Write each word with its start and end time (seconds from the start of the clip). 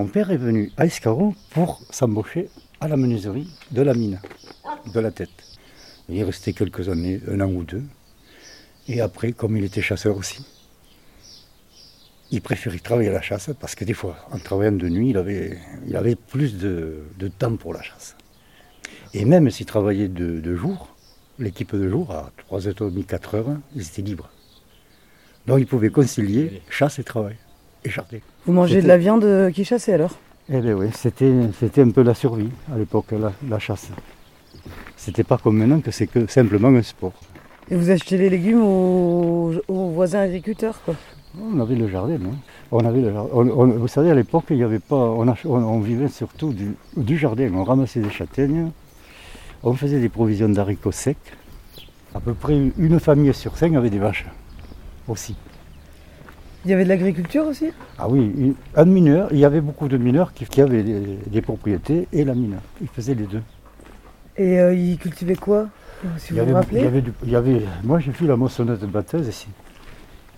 Mon 0.00 0.06
père 0.06 0.30
est 0.30 0.38
venu 0.38 0.72
à 0.78 0.86
Escaro 0.86 1.34
pour 1.50 1.82
s'embaucher 1.90 2.48
à 2.80 2.88
la 2.88 2.96
menuiserie 2.96 3.46
de 3.70 3.82
la 3.82 3.92
mine, 3.92 4.18
de 4.94 4.98
la 4.98 5.10
tête. 5.10 5.28
Il 6.08 6.16
est 6.16 6.24
resté 6.24 6.54
quelques 6.54 6.88
années, 6.88 7.20
un 7.28 7.38
an 7.42 7.52
ou 7.52 7.64
deux. 7.64 7.82
Et 8.88 9.02
après, 9.02 9.32
comme 9.32 9.58
il 9.58 9.64
était 9.64 9.82
chasseur 9.82 10.16
aussi, 10.16 10.42
il 12.30 12.40
préférait 12.40 12.78
travailler 12.78 13.10
à 13.10 13.12
la 13.12 13.20
chasse 13.20 13.50
parce 13.60 13.74
que 13.74 13.84
des 13.84 13.92
fois, 13.92 14.16
en 14.32 14.38
travaillant 14.38 14.72
de 14.72 14.88
nuit, 14.88 15.10
il 15.10 15.18
avait, 15.18 15.58
il 15.86 15.94
avait 15.94 16.16
plus 16.16 16.56
de, 16.56 17.02
de 17.18 17.28
temps 17.28 17.56
pour 17.56 17.74
la 17.74 17.82
chasse. 17.82 18.16
Et 19.12 19.26
même 19.26 19.50
s'il 19.50 19.66
travaillait 19.66 20.08
de, 20.08 20.40
de 20.40 20.56
jour, 20.56 20.96
l'équipe 21.38 21.76
de 21.76 21.90
jour, 21.90 22.10
à 22.10 22.32
3h30, 22.50 23.04
4h, 23.04 23.58
ils 23.76 23.82
étaient 23.82 24.00
libres. 24.00 24.30
Donc 25.46 25.58
il 25.60 25.66
pouvait 25.66 25.90
concilier 25.90 26.62
chasse 26.70 26.98
et 26.98 27.04
travail, 27.04 27.36
Vous 28.46 28.52
mangez 28.52 28.82
de 28.82 28.88
la 28.88 28.98
viande 28.98 29.24
euh, 29.24 29.50
qui 29.50 29.64
chassait 29.64 29.92
alors? 29.94 30.16
Eh 30.52 30.60
bien 30.60 30.74
oui, 30.74 30.86
c'était, 30.94 31.32
c'était 31.58 31.82
un 31.82 31.90
peu 31.90 32.02
la 32.02 32.14
survie 32.14 32.50
à 32.74 32.78
l'époque, 32.78 33.06
la, 33.12 33.32
la 33.48 33.58
chasse. 33.58 33.88
C'était 34.96 35.24
pas 35.24 35.38
comme 35.38 35.56
maintenant 35.58 35.80
que 35.80 35.90
c'est 35.90 36.06
que 36.06 36.26
simplement 36.26 36.68
un 36.68 36.82
sport. 36.82 37.12
Et 37.70 37.76
vous 37.76 37.90
achetez 37.90 38.18
les 38.18 38.28
légumes 38.28 38.62
aux, 38.62 39.52
aux 39.68 39.90
voisins 39.90 40.20
agriculteurs 40.20 40.80
quoi? 40.84 40.94
On 41.40 41.60
avait 41.60 41.76
le 41.76 41.88
jardin, 41.88 42.18
on 42.72 42.80
avait 42.84 43.00
le 43.00 43.12
jardin. 43.12 43.30
On- 43.32 43.48
on- 43.48 43.66
vous 43.68 43.86
savez, 43.86 44.10
à 44.10 44.14
l'époque, 44.16 44.46
il 44.50 44.56
y 44.56 44.64
avait 44.64 44.80
pas, 44.80 44.96
on, 44.96 45.28
ach- 45.28 45.46
on- 45.46 45.62
on 45.62 45.78
vivait 45.78 46.08
surtout 46.08 46.52
du, 46.52 46.74
du 46.96 47.16
jardin. 47.16 47.48
On 47.54 47.62
ramassait 47.62 48.00
des 48.00 48.10
châtaignes, 48.10 48.72
on 49.62 49.74
faisait 49.74 50.00
des 50.00 50.08
provisions 50.08 50.48
d'haricots 50.48 50.90
secs. 50.90 51.16
À 52.16 52.18
peu 52.18 52.34
près 52.34 52.58
une 52.76 52.98
famille 52.98 53.32
sur 53.32 53.56
cinq 53.56 53.74
avait 53.76 53.90
des 53.90 54.00
vaches 54.00 54.26
aussi. 55.06 55.36
Il 56.64 56.70
y 56.70 56.74
avait 56.74 56.84
de 56.84 56.88
l'agriculture 56.90 57.46
aussi? 57.46 57.70
Ah 57.98 58.08
oui, 58.08 58.32
une- 58.36 58.54
un 58.76 58.84
mineur, 58.84 59.28
il 59.32 59.38
y 59.38 59.44
avait 59.44 59.60
beaucoup 59.62 59.88
de 59.88 59.96
mineurs 59.96 60.32
qui, 60.34 60.44
qui 60.44 60.60
avaient 60.60 60.82
des, 60.82 61.00
des 61.26 61.40
propriétés 61.40 62.06
et 62.12 62.24
la 62.24 62.34
mine. 62.34 62.56
Ils 62.82 62.88
faisaient 62.88 63.14
les 63.14 63.24
deux. 63.24 63.42
Et 64.36 64.60
euh, 64.60 64.74
ils 64.74 64.98
cultivaient 64.98 65.36
quoi? 65.36 65.68
Si 66.18 66.28
Il 66.28 66.32
vous 66.32 66.36
y, 66.38 66.40
avait, 66.40 66.50
vous 66.52 66.56
rappelez 66.56 66.78
il 66.80 66.84
y 66.84 66.86
avait 66.86 67.00
du- 67.02 67.12
il 67.24 67.30
y 67.30 67.36
avait- 67.36 67.62
moi 67.84 67.98
j'ai 67.98 68.10
vu 68.10 68.26
la 68.26 68.36
moissonneuse 68.36 68.80
batteuse 68.80 69.26
ici. 69.28 69.48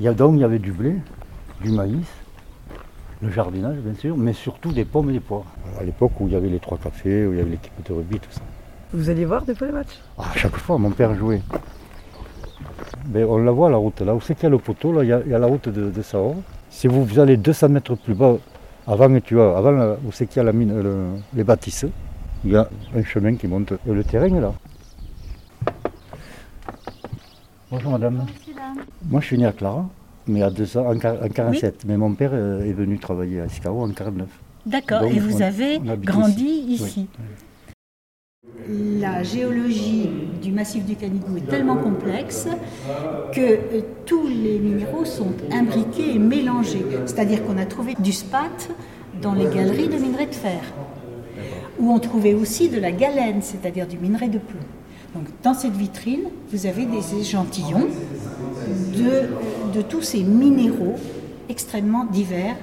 Il 0.00 0.06
y 0.06 0.08
a, 0.08 0.12
donc 0.14 0.34
il 0.34 0.40
y 0.40 0.44
avait 0.44 0.58
du 0.58 0.72
blé, 0.72 0.94
du 1.60 1.70
maïs, 1.70 2.06
le 3.20 3.30
jardinage 3.30 3.76
bien 3.78 3.94
sûr, 3.94 4.16
mais 4.16 4.32
surtout 4.32 4.72
des 4.72 4.84
pommes 4.84 5.10
et 5.10 5.14
des 5.14 5.20
poires. 5.20 5.44
À 5.80 5.84
l'époque 5.84 6.12
où 6.20 6.26
il 6.26 6.32
y 6.34 6.36
avait 6.36 6.48
les 6.48 6.58
trois 6.58 6.78
cafés, 6.78 7.26
où 7.26 7.32
il 7.32 7.38
y 7.38 7.40
avait 7.40 7.50
l'équipe 7.50 7.72
de 7.86 7.92
rugby, 7.92 8.18
tout 8.18 8.30
ça. 8.32 8.40
Vous 8.92 9.08
alliez 9.10 9.24
voir 9.24 9.44
des 9.44 9.54
fois 9.54 9.66
les 9.68 9.72
matchs? 9.72 9.98
Ah, 10.18 10.24
à 10.32 10.36
chaque 10.36 10.56
fois, 10.56 10.78
mon 10.78 10.90
père 10.90 11.14
jouait. 11.14 11.42
Mais 13.08 13.24
on 13.24 13.38
la 13.38 13.50
voit 13.52 13.68
la 13.70 13.76
route, 13.76 14.00
là 14.00 14.14
où 14.14 14.20
c'est 14.20 14.34
qu'il 14.34 14.44
y 14.44 14.46
a 14.46 14.50
le 14.50 14.58
poteau, 14.58 14.92
là? 14.92 15.02
Il 15.02 15.08
y 15.08 15.12
a, 15.12 15.20
il 15.24 15.30
y 15.30 15.34
a 15.34 15.38
la 15.38 15.46
route 15.46 15.68
de, 15.68 15.90
de. 15.90 16.02
Si 16.70 16.86
vous, 16.86 17.04
vous 17.04 17.18
allez 17.18 17.36
200 17.36 17.68
mètres 17.68 17.94
plus 17.96 18.14
bas, 18.14 18.36
avant, 18.86 19.20
tu 19.20 19.34
vois, 19.34 19.56
avant 19.58 19.96
où 20.06 20.12
c'est 20.12 20.26
qu'il 20.26 20.36
y 20.38 20.40
a 20.40 20.44
la 20.44 20.52
mine, 20.52 20.80
le- 20.80 21.06
les 21.34 21.44
bâtisses, 21.44 21.86
il 22.44 22.52
y 22.52 22.56
a 22.56 22.68
un 22.96 23.02
chemin 23.02 23.34
qui 23.36 23.46
monte. 23.48 23.72
Et 23.86 23.92
le 23.92 24.04
terrain 24.04 24.26
est 24.26 24.40
là. 24.40 24.52
Bonjour 27.70 27.92
madame. 27.92 28.26
Moi 29.08 29.20
je 29.20 29.26
suis 29.26 29.38
né 29.38 29.46
à 29.46 29.52
Clara, 29.52 29.86
mais 30.26 30.42
à 30.42 30.50
deux 30.50 30.76
ans, 30.76 30.86
en, 30.86 30.94
en 30.96 31.28
47. 31.28 31.84
Mais 31.86 31.96
mon 31.96 32.12
père 32.14 32.30
euh, 32.34 32.64
est 32.68 32.72
venu 32.72 32.98
travailler 32.98 33.40
à 33.40 33.46
Escaro 33.46 33.82
en 33.84 33.88
49. 33.90 34.28
D'accord, 34.66 35.04
et 35.04 35.18
vous 35.18 35.38
on- 35.38 35.40
avez 35.40 35.78
on 35.78 35.96
grandi 35.96 36.44
ici. 36.44 36.84
ici. 36.84 37.08
La 39.14 39.22
géologie 39.22 40.08
du 40.42 40.50
massif 40.52 40.84
du 40.84 40.96
Canigou 40.96 41.36
est 41.36 41.48
tellement 41.48 41.76
complexe 41.76 42.48
que 43.32 43.40
euh, 43.40 43.80
tous 44.06 44.26
les 44.26 44.58
minéraux 44.58 45.04
sont 45.04 45.32
imbriqués 45.50 46.14
et 46.14 46.18
mélangés. 46.18 46.84
C'est-à-dire 47.06 47.44
qu'on 47.44 47.58
a 47.58 47.66
trouvé 47.66 47.94
du 47.98 48.12
spat 48.12 48.70
dans 49.20 49.34
les 49.34 49.44
galeries 49.44 49.88
de 49.88 49.96
minerais 49.96 50.26
de 50.26 50.34
fer, 50.34 50.60
où 51.78 51.92
on 51.92 51.98
trouvait 51.98 52.34
aussi 52.34 52.68
de 52.68 52.80
la 52.80 52.90
galène, 52.90 53.42
c'est-à-dire 53.42 53.86
du 53.86 53.98
minerai 53.98 54.28
de 54.28 54.38
plomb. 54.38 54.60
Donc, 55.14 55.24
dans 55.42 55.54
cette 55.54 55.76
vitrine, 55.76 56.24
vous 56.50 56.66
avez 56.66 56.86
des 56.86 57.20
échantillons 57.20 57.88
de, 58.96 59.76
de 59.76 59.82
tous 59.82 60.02
ces 60.02 60.22
minéraux 60.22 60.96
extrêmement 61.50 62.06
divers 62.06 62.56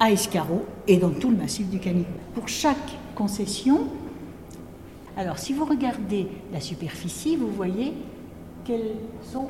à 0.00 0.10
Escarot 0.10 0.64
et 0.86 0.96
dans 0.96 1.10
tout 1.10 1.30
le 1.30 1.36
massif 1.36 1.68
du 1.68 1.78
Canigou. 1.78 2.06
Pour 2.34 2.48
chaque 2.48 2.96
concession, 3.14 3.80
alors 5.18 5.38
si 5.38 5.52
vous 5.52 5.64
regardez 5.64 6.28
la 6.52 6.60
superficie, 6.60 7.36
vous 7.36 7.50
voyez 7.50 7.92
qu'elles 8.64 8.94
sont 9.32 9.48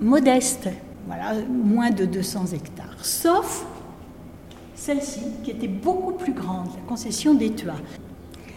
modestes, 0.00 0.68
voilà, 1.06 1.34
moins 1.48 1.90
de 1.90 2.04
200 2.04 2.46
hectares, 2.52 2.96
sauf 3.02 3.64
celle-ci 4.74 5.20
qui 5.44 5.52
était 5.52 5.68
beaucoup 5.68 6.12
plus 6.12 6.32
grande, 6.32 6.66
la 6.74 6.82
concession 6.88 7.34
d'Étua. 7.34 7.74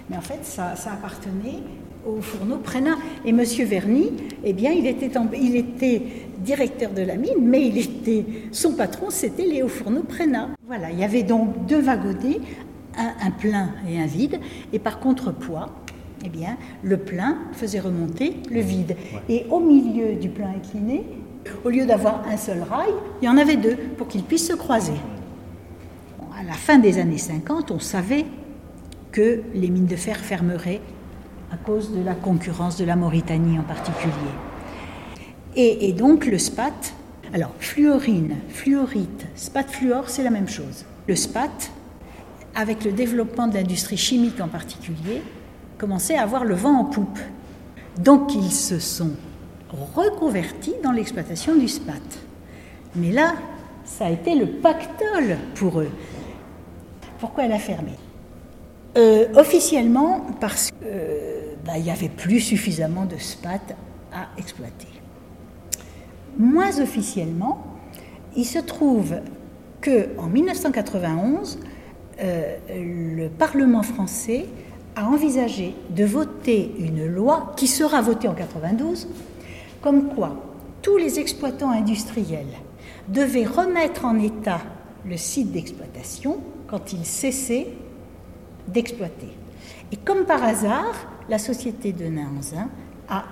Mais 0.09 0.17
en 0.17 0.21
fait, 0.21 0.39
ça, 0.43 0.75
ça 0.75 0.93
appartenait 0.93 1.59
au 2.07 2.21
fourneau 2.21 2.57
Prénat. 2.57 2.95
Et 3.25 3.29
M. 3.29 3.41
Verny, 3.65 4.11
eh 4.43 4.53
bien, 4.53 4.71
il 4.71 4.87
était, 4.87 5.15
en- 5.17 5.27
il 5.33 5.55
était 5.55 6.01
directeur 6.39 6.91
de 6.91 7.01
la 7.01 7.17
mine, 7.17 7.35
mais 7.41 7.67
il 7.67 7.77
était, 7.77 8.25
son 8.51 8.71
patron, 8.73 9.07
c'était 9.09 9.45
Léo 9.45 9.67
Fourneau 9.67 10.03
Prénat. 10.03 10.49
Voilà, 10.65 10.89
il 10.91 10.99
y 10.99 11.03
avait 11.03 11.23
donc 11.23 11.65
deux 11.67 11.81
wagonnets, 11.83 12.39
un, 12.97 13.27
un 13.27 13.31
plein 13.31 13.69
et 13.89 13.99
un 13.99 14.05
vide, 14.05 14.39
et 14.73 14.79
par 14.79 14.99
contrepoids, 14.99 15.69
eh 16.25 16.29
bien, 16.29 16.57
le 16.83 16.97
plein 16.97 17.37
faisait 17.53 17.79
remonter 17.79 18.37
le 18.49 18.61
vide. 18.61 18.95
Et 19.29 19.45
au 19.49 19.59
milieu 19.59 20.15
du 20.15 20.29
plein 20.29 20.49
incliné, 20.49 21.03
au 21.63 21.69
lieu 21.69 21.85
d'avoir 21.85 22.25
un 22.27 22.37
seul 22.37 22.61
rail, 22.61 22.89
il 23.21 23.25
y 23.25 23.29
en 23.29 23.37
avait 23.37 23.57
deux 23.57 23.75
pour 23.97 24.07
qu'ils 24.07 24.23
puissent 24.23 24.47
se 24.47 24.53
croiser. 24.53 24.93
Bon, 26.19 26.25
à 26.37 26.43
la 26.43 26.53
fin 26.53 26.77
des 26.77 26.99
années 26.99 27.17
50, 27.17 27.71
on 27.71 27.79
savait 27.79 28.25
que 29.11 29.41
les 29.53 29.69
mines 29.69 29.85
de 29.85 29.95
fer 29.95 30.17
fermeraient 30.17 30.81
à 31.51 31.57
cause 31.57 31.93
de 31.93 32.03
la 32.03 32.13
concurrence 32.13 32.77
de 32.77 32.85
la 32.85 32.95
Mauritanie 32.95 33.57
en 33.57 33.63
particulier. 33.63 34.11
Et, 35.55 35.89
et 35.89 35.93
donc 35.93 36.25
le 36.25 36.37
spat, 36.37 36.93
alors 37.33 37.53
fluorine, 37.59 38.35
fluorite, 38.49 39.27
spat 39.35 39.63
fluor, 39.69 40.09
c'est 40.09 40.23
la 40.23 40.29
même 40.29 40.49
chose. 40.49 40.85
Le 41.07 41.15
spat, 41.15 41.71
avec 42.53 42.83
le 42.83 42.91
développement 42.91 43.47
de 43.47 43.53
l'industrie 43.53 43.97
chimique 43.97 44.41
en 44.41 44.47
particulier, 44.47 45.21
commençait 45.77 46.15
à 46.15 46.23
avoir 46.23 46.43
le 46.43 46.55
vent 46.55 46.79
en 46.79 46.85
poupe. 46.85 47.19
Donc 47.99 48.33
ils 48.35 48.51
se 48.51 48.79
sont 48.79 49.11
reconvertis 49.95 50.75
dans 50.83 50.91
l'exploitation 50.91 51.55
du 51.55 51.67
spat. 51.67 52.01
Mais 52.95 53.11
là, 53.11 53.33
ça 53.85 54.05
a 54.05 54.09
été 54.09 54.35
le 54.35 54.47
pactole 54.47 55.37
pour 55.55 55.81
eux. 55.81 55.89
Pourquoi 57.19 57.45
elle 57.45 57.51
a 57.51 57.59
fermé? 57.59 57.91
Euh, 58.97 59.27
Officiellement, 59.35 60.25
parce 60.39 60.71
qu'il 60.71 61.83
n'y 61.83 61.91
avait 61.91 62.09
plus 62.09 62.39
suffisamment 62.39 63.05
de 63.05 63.17
spat 63.17 63.75
à 64.13 64.27
exploiter. 64.37 64.87
Moins 66.37 66.79
officiellement, 66.79 67.63
il 68.35 68.45
se 68.45 68.59
trouve 68.59 69.15
qu'en 69.81 70.27
1991, 70.27 71.59
euh, 72.19 72.55
le 72.69 73.27
Parlement 73.29 73.83
français 73.83 74.45
a 74.97 75.05
envisagé 75.05 75.75
de 75.91 76.03
voter 76.03 76.73
une 76.79 77.05
loi 77.05 77.53
qui 77.55 77.67
sera 77.67 78.01
votée 78.01 78.27
en 78.27 78.33
92, 78.33 79.07
comme 79.79 80.09
quoi 80.09 80.35
tous 80.81 80.97
les 80.97 81.19
exploitants 81.19 81.69
industriels 81.69 82.47
devaient 83.07 83.45
remettre 83.45 84.05
en 84.05 84.17
état 84.17 84.59
le 85.05 85.15
site 85.15 85.51
d'exploitation 85.51 86.39
quand 86.67 86.93
ils 86.93 87.05
cessaient 87.05 87.67
d'exploiter. 88.67 89.29
Et 89.91 89.97
comme 89.97 90.25
par 90.25 90.43
hasard, 90.43 90.93
la 91.29 91.37
société 91.37 91.93
de 91.93 92.07
Nanzin 92.07 92.67
a 93.07 93.23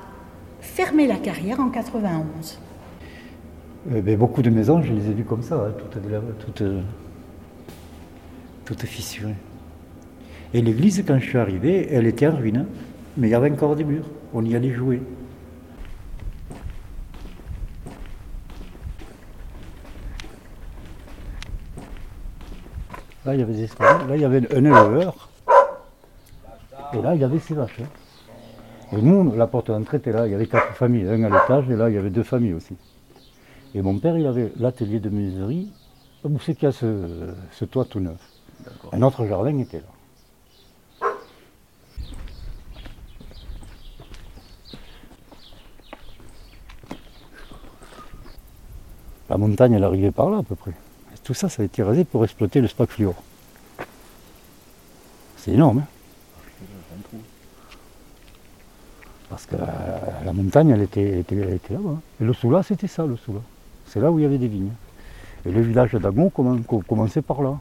fermé 0.62 1.08
la 1.08 1.18
carrière 1.18 1.60
en 1.60 1.70
91. 1.70 2.60
Euh, 3.92 4.02
ben, 4.02 4.18
beaucoup 4.18 4.44
de 4.44 4.52
maisons, 4.52 4.84
je 4.84 4.94
les 4.94 5.10
ai 5.10 5.14
vues 5.14 5.26
comme 5.26 5.42
ça, 5.42 5.56
hein, 5.56 5.74
toutes, 5.78 5.98
toutes, 6.46 6.62
euh, 6.62 6.82
toutes 8.66 8.86
fissurées. 8.86 9.36
Et 10.54 10.62
l'église, 10.62 11.04
quand 11.06 11.20
je 11.20 11.26
suis 11.26 11.38
arrivé, 11.38 11.88
elle 11.92 12.08
était 12.08 12.28
en 12.28 12.36
ruine, 12.36 12.66
mais 13.18 13.28
il 13.28 13.32
y 13.32 13.36
avait 13.36 13.52
encore 13.52 13.76
des 13.76 13.84
murs, 13.84 14.06
on 14.34 14.46
y 14.46 14.56
allait 14.56 14.74
jouer. 14.74 15.02
Là, 23.26 23.34
il 23.34 23.40
y 23.40 23.44
avait 23.44 23.54
des 23.54 23.64
escaliers, 23.64 24.08
là, 24.08 24.16
il 24.16 24.22
y 24.22 24.26
avait 24.26 24.56
un 24.56 24.66
éleveur, 24.66 25.30
et 26.94 27.02
là, 27.02 27.16
il 27.16 27.22
y 27.22 27.24
avait 27.24 27.40
ses 27.40 27.56
vaches. 27.56 27.80
hein. 27.82 27.88
Et 28.96 29.02
nous, 29.02 29.36
la 29.36 29.48
porte 29.48 29.72
d'entrée 29.72 29.98
était 29.98 30.12
là, 30.12 30.28
il 30.28 30.32
y 30.32 30.36
avait 30.36 30.46
quatre 30.46 30.74
familles, 30.76 31.08
un 31.10 31.24
à 31.24 31.30
l'étage, 31.30 31.68
et 31.70 31.76
là, 31.76 31.90
il 31.90 31.96
y 31.96 31.98
avait 31.98 32.12
deux 32.12 32.24
familles 32.24 32.54
aussi. 32.54 32.78
Et 33.74 33.82
mon 33.82 33.98
père, 33.98 34.16
il 34.16 34.28
avait 34.28 34.54
l'atelier 34.58 35.00
de 35.00 35.10
menuiserie, 35.10 35.72
où 36.24 36.40
c'est 36.40 36.54
qu'il 36.54 36.66
y 36.66 36.68
a 36.68 36.72
ce, 36.72 37.34
ce 37.52 37.66
toit 37.66 37.86
tout 37.86 38.00
neuf? 38.00 38.20
Un 38.94 39.02
autre 39.02 39.26
jardin 39.26 39.58
était 39.58 39.80
là. 39.80 39.95
La 49.36 49.40
montagne, 49.40 49.74
elle 49.74 49.84
arrivait 49.84 50.12
par 50.12 50.30
là 50.30 50.38
à 50.38 50.44
peu 50.44 50.56
près. 50.56 50.72
Tout 51.26 51.34
ça, 51.34 51.50
ça 51.50 51.62
a 51.62 51.66
été 51.66 51.84
rasé 51.84 52.06
pour 52.06 52.24
exploiter 52.24 52.62
le 52.62 52.68
SPAC 52.70 52.90
fluor. 52.90 53.16
c'est 55.36 55.52
énorme. 55.52 55.80
hein. 55.80 57.18
Parce 59.30 59.46
que 59.46 59.56
euh, 59.56 59.66
la 60.24 60.32
montagne, 60.32 60.70
elle 60.70 60.84
était, 60.84 61.02
elle 61.04 61.20
était, 61.20 61.36
elle 61.36 61.54
était 61.56 61.74
là-bas. 61.74 61.90
hein. 61.96 62.00
Et 62.22 62.24
le 62.24 62.32
Soula, 62.32 62.64
c'était 62.64 62.88
ça, 62.88 63.06
le 63.06 63.18
Soula. 63.18 63.40
C'est 63.88 64.00
là 64.00 64.10
où 64.10 64.20
il 64.20 64.22
y 64.22 64.26
avait 64.26 64.38
des 64.38 64.48
vignes. 64.48 64.72
Et 65.46 65.52
le 65.52 65.60
village 65.62 65.92
d'Agon 65.96 66.32
commen- 66.34 66.64
co- 66.64 66.82
commençait 66.88 67.22
par 67.22 67.42
là. 67.42 67.58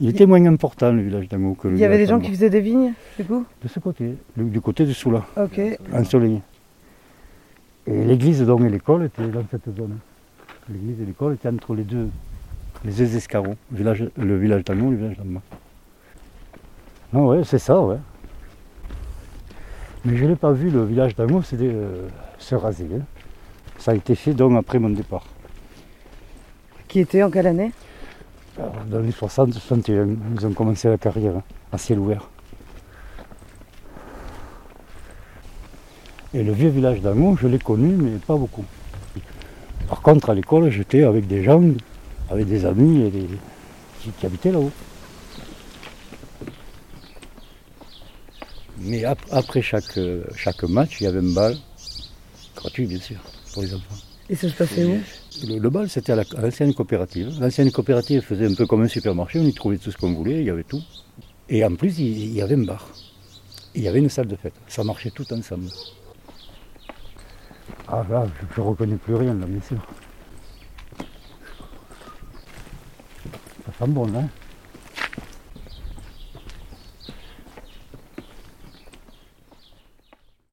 Il 0.00 0.08
était 0.10 0.26
moins 0.26 0.44
important, 0.46 0.92
le 0.92 1.02
village 1.02 1.28
d'Agon, 1.28 1.54
que 1.54 1.66
le 1.66 1.74
Il 1.74 1.80
y 1.80 1.84
avait 1.84 1.98
des 1.98 2.06
gens 2.06 2.20
qui 2.20 2.30
faisaient 2.30 2.50
des 2.50 2.60
vignes, 2.60 2.92
du 3.18 3.24
coup? 3.24 3.44
De 3.64 3.66
ce 3.68 3.80
côté, 3.80 4.14
du 4.36 4.60
côté 4.60 4.84
du 4.84 4.94
Soula, 4.94 5.24
Ok. 5.36 5.60
ensoleillé. 5.92 6.40
Et 7.90 8.04
l'église 8.04 8.42
donc 8.42 8.60
et 8.62 8.68
l'école 8.68 9.04
étaient 9.04 9.26
dans 9.28 9.44
cette 9.50 9.74
zone. 9.74 9.98
L'église 10.68 11.00
et 11.00 11.06
l'école 11.06 11.34
étaient 11.34 11.48
entre 11.48 11.74
les 11.74 11.84
deux, 11.84 12.08
les 12.84 12.92
deux 12.92 13.16
escarrots, 13.16 13.54
le 13.70 13.76
village, 13.76 14.04
le 14.16 14.36
village 14.38 14.64
d'Agon 14.64 14.88
et 14.88 14.90
le 14.90 14.96
village 14.96 15.16
d'Amma. 15.16 15.40
Ah 17.14 17.18
ouais, 17.20 17.44
c'est 17.44 17.58
ça, 17.58 17.80
ouais. 17.80 17.96
Mais 20.04 20.16
je 20.16 20.26
n'ai 20.26 20.36
pas 20.36 20.52
vu 20.52 20.70
le 20.70 20.84
village 20.84 21.14
c'était, 21.44 21.70
euh, 21.72 22.08
se 22.38 22.54
raser. 22.54 22.86
hein. 22.94 23.02
Ça 23.78 23.92
a 23.92 23.94
été 23.94 24.14
fait 24.14 24.34
donc 24.34 24.56
après 24.58 24.78
mon 24.78 24.90
départ. 24.90 25.24
Qui 26.88 27.00
était 27.00 27.22
en 27.22 27.30
quelle 27.30 27.46
année? 27.46 27.72
Alors, 28.58 28.84
Dans 28.90 29.00
les 29.00 29.12
60, 29.12 29.54
61, 29.54 30.08
ils 30.36 30.46
ont 30.46 30.52
commencé 30.52 30.88
la 30.88 30.98
carrière 30.98 31.36
hein, 31.36 31.42
à 31.72 31.78
ciel 31.78 31.98
ouvert. 31.98 32.28
Et 36.34 36.42
le 36.42 36.52
vieux 36.52 36.68
village 36.68 37.00
d'Amont, 37.00 37.36
je 37.36 37.46
l'ai 37.46 37.58
connu, 37.58 37.88
mais 37.96 38.18
pas 38.18 38.36
beaucoup. 38.36 38.64
Par 39.88 40.02
contre, 40.02 40.30
à 40.30 40.34
l'école, 40.34 40.70
j'étais 40.70 41.04
avec 41.04 41.26
des 41.26 41.42
gens, 41.42 41.62
avec 42.30 42.46
des 42.46 42.66
amis 42.66 43.06
et 43.06 43.10
des- 43.10 43.26
qui, 44.00 44.10
qui 44.10 44.26
habitaient 44.26 44.52
là-haut. 44.52 44.70
Mais 48.80 49.04
ap- 49.04 49.18
après 49.30 49.62
chaque, 49.62 49.96
euh, 49.98 50.22
chaque 50.36 50.62
match, 50.64 51.00
il 51.00 51.04
y 51.04 51.06
avait 51.06 51.18
un 51.18 51.32
bal, 51.34 51.56
gratuit 52.56 52.86
bien 52.86 53.00
sûr, 53.00 53.16
pour 53.52 53.62
les 53.62 53.74
enfants. 53.74 53.96
Et 54.30 54.36
ça 54.36 54.48
se 54.48 54.54
passait 54.54 54.84
où? 54.84 54.98
Le, 55.48 55.58
le 55.58 55.70
bal, 55.70 55.88
c'était 55.88 56.12
à 56.12 56.16
la- 56.16 56.24
à 56.36 56.40
l'ancienne 56.42 56.74
coopérative. 56.74 57.32
L'ancienne 57.40 57.72
coopérative 57.72 58.20
faisait 58.20 58.46
un 58.46 58.54
peu 58.54 58.66
comme 58.66 58.82
un 58.82 58.88
supermarché, 58.88 59.38
on 59.40 59.44
y 59.44 59.54
trouvait 59.54 59.78
tout 59.78 59.90
ce 59.90 59.96
qu'on 59.96 60.12
voulait, 60.12 60.40
il 60.40 60.44
y 60.44 60.50
avait 60.50 60.64
tout. 60.64 60.82
Et 61.48 61.64
en 61.64 61.74
plus, 61.74 61.98
il, 61.98 62.06
il 62.06 62.34
y 62.34 62.42
avait 62.42 62.54
un 62.54 62.64
bar. 62.64 62.86
Il 63.74 63.82
y 63.82 63.88
avait 63.88 63.98
une 64.00 64.08
salle 64.10 64.26
de 64.28 64.36
fête. 64.36 64.54
Ça 64.68 64.84
marchait 64.84 65.10
tout 65.10 65.30
ensemble. 65.32 65.68
Ah 67.90 68.04
là, 68.10 68.26
je 68.54 68.60
ne 68.60 68.66
reconnais 68.66 68.96
plus 68.96 69.14
rien, 69.14 69.32
là, 69.32 69.46
bien 69.46 69.62
sûr. 69.62 69.78
Ça 73.64 73.72
sent 73.78 73.90
bon, 73.90 74.06
hein? 74.14 74.28